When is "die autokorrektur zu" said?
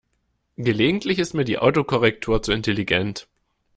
1.45-2.53